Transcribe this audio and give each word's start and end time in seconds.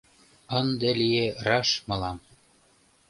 Ынде 0.59 0.89
лие 0.99 1.25
раш 1.47 1.69
мылам: 1.87 2.17